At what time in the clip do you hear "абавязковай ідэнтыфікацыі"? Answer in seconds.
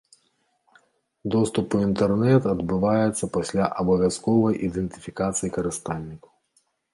3.85-5.53